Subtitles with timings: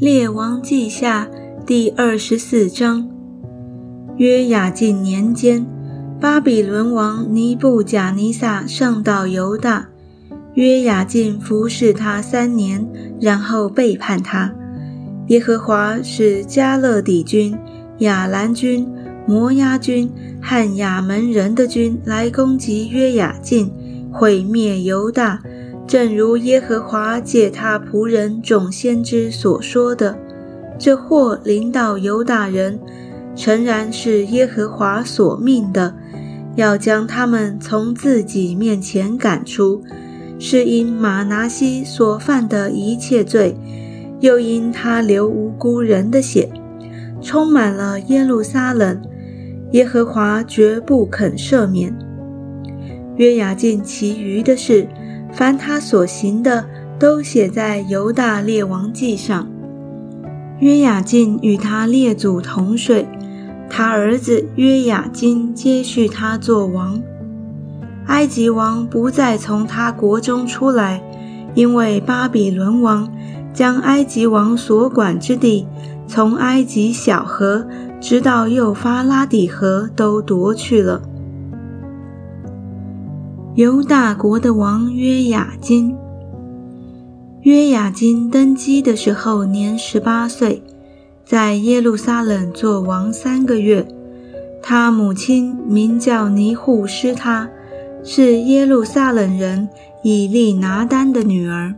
[0.00, 1.28] 列王记下
[1.66, 3.06] 第二十四章。
[4.16, 5.66] 约雅敬年间，
[6.18, 9.90] 巴比伦王尼布贾尼撒上到犹大，
[10.54, 12.90] 约雅敬服侍他三年，
[13.20, 14.50] 然后背叛他。
[15.26, 17.54] 耶和华使加勒底军、
[17.98, 18.88] 亚兰军、
[19.26, 20.10] 摩押军
[20.40, 23.70] 和亚门人的军来攻击约雅敬，
[24.10, 25.42] 毁灭犹大。
[25.90, 30.16] 正如耶和华借他仆人众先知所说的，
[30.78, 32.78] 这祸临到犹大人，
[33.34, 35.92] 诚然是耶和华所命的，
[36.54, 39.82] 要将他们从自己面前赶出，
[40.38, 43.56] 是因马拿西所犯的一切罪，
[44.20, 46.48] 又因他流无辜人的血，
[47.20, 49.02] 充满了耶路撒冷，
[49.72, 51.92] 耶和华绝不肯赦免。
[53.16, 54.86] 约雅敬其余的事。
[55.32, 56.66] 凡他所行的，
[56.98, 59.46] 都写在犹大列王记上。
[60.58, 63.08] 约雅敬与他列祖同睡，
[63.68, 67.00] 他儿子约雅金接续他做王。
[68.06, 71.02] 埃及王不再从他国中出来，
[71.54, 73.10] 因为巴比伦王
[73.54, 75.66] 将埃及王所管之地，
[76.06, 77.66] 从埃及小河
[78.00, 81.00] 直到幼发拉底河都夺去了。
[83.60, 85.94] 犹大国的王约雅金，
[87.42, 90.62] 约雅金登基的时候年十八岁，
[91.26, 93.86] 在耶路撒冷做王三个月。
[94.62, 97.50] 他母亲名叫尼户施他，
[98.02, 99.68] 是耶路撒冷人
[100.02, 101.74] 以利拿丹的女儿。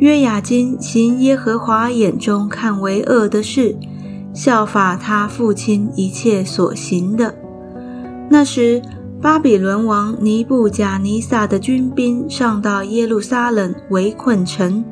[0.00, 3.76] 约雅金行耶和华眼中看为恶的事，
[4.34, 7.36] 效法他父亲一切所行的。
[8.28, 8.82] 那时。
[9.22, 14.82] 巴比伦王尼布贾尼撒的军兵上到耶路撒冷围困城。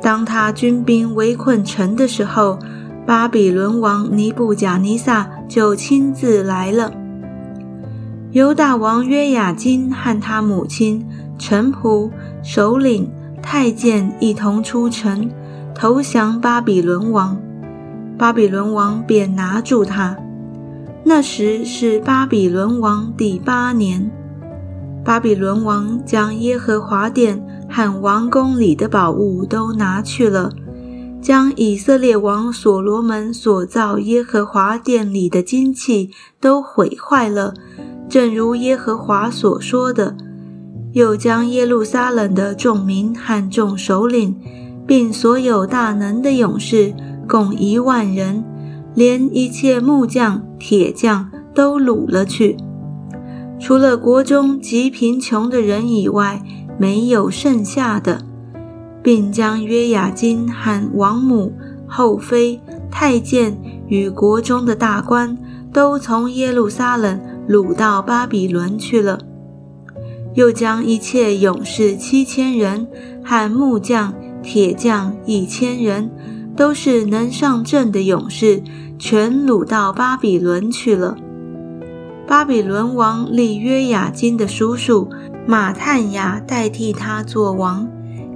[0.00, 2.56] 当他军兵围困城的时候，
[3.04, 6.92] 巴比伦王尼布贾尼撒就亲自来了。
[8.30, 11.04] 犹大王约雅金和他母亲、
[11.36, 12.08] 臣仆、
[12.44, 13.10] 首领、
[13.42, 15.28] 太监一同出城
[15.74, 17.36] 投降巴比伦王。
[18.16, 20.16] 巴比伦王便拿住他。
[21.04, 24.10] 那时是巴比伦王第八年，
[25.04, 30.52] 巴比伦王将耶和华殿和王宫里的宝物都拿去了，
[31.20, 37.52] 将以色列王所罗门所造耶和华殿里的金器都毁坏了，
[38.08, 40.16] 正如耶和华所说的，
[40.92, 44.36] 又将耶路撒冷的众民和众首领，
[44.86, 46.94] 并所有大能的勇士，
[47.28, 48.44] 共一万人。
[48.94, 52.56] 连一切木匠、铁匠都掳了去，
[53.58, 56.42] 除了国中极贫穷的人以外，
[56.78, 58.24] 没有剩下的，
[59.02, 61.52] 并将约雅金和王母、
[61.86, 62.60] 后妃、
[62.90, 63.56] 太监
[63.88, 65.38] 与国中的大官
[65.72, 69.18] 都从耶路撒冷掳到巴比伦去了，
[70.34, 72.86] 又将一切勇士七千人
[73.24, 76.10] 和木匠、铁匠一千人，
[76.56, 78.62] 都是能上阵的勇士。
[78.98, 81.16] 全掳到巴比伦去了。
[82.24, 85.08] 巴比伦王立约雅金的叔叔
[85.44, 87.88] 马探雅代替他做王，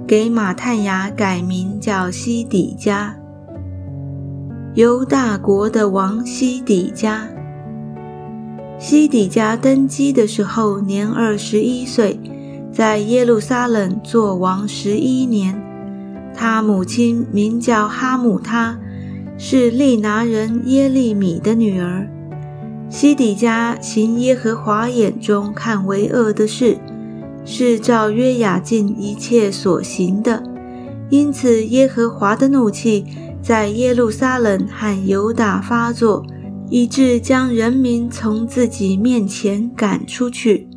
[0.05, 3.15] 给马探雅改名叫西底家。
[4.73, 7.29] 犹大国的王西底家，
[8.77, 12.19] 西底家登基的时候年二十一岁，
[12.73, 15.66] 在耶路撒冷做王十一年。
[16.47, 18.79] 他母亲名叫哈姆他。
[19.37, 22.07] 是利拿人耶利米的女儿，
[22.89, 26.77] 西底家行耶和华眼中看为恶的事，
[27.43, 30.41] 是照约雅敬一切所行的，
[31.09, 33.05] 因此耶和华的怒气
[33.41, 36.25] 在耶路撒冷和犹大发作，
[36.69, 40.69] 以致将人民从自己面前赶出去。